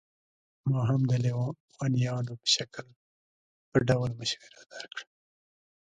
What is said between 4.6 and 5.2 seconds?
درکړه.